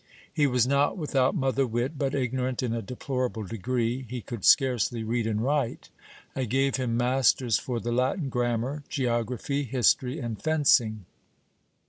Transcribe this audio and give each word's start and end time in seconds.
He 0.33 0.47
was 0.47 0.65
not 0.65 0.97
without 0.97 1.35
mother 1.35 1.67
wit, 1.67 1.95
but 1.95 2.15
ignorant 2.15 2.63
in 2.63 2.73
a 2.73 2.81
deplorable 2.81 3.43
degree; 3.43 4.07
he 4.09 4.19
could 4.19 4.43
scarcely 4.43 5.03
read 5.03 5.27
and 5.27 5.43
write. 5.43 5.89
I 6.35 6.45
gave 6.45 6.77
him 6.77 6.97
masters 6.97 7.59
for 7.59 7.79
the 7.79 7.91
Latin 7.91 8.27
grammar, 8.27 8.83
geography, 8.89 9.63
history, 9.63 10.17
and 10.17 10.41
fencing. 10.41 11.05